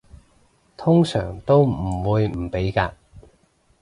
[0.77, 2.91] 通常都唔會唔俾嘅